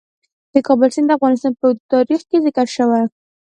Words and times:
د 0.53 0.55
کابل 0.67 0.89
سیند 0.95 1.07
د 1.09 1.15
افغانستان 1.17 1.53
په 1.59 1.63
اوږده 1.67 1.89
تاریخ 1.93 2.19
کې 2.29 2.37
ذکر 2.45 2.67
شوی. 2.75 3.01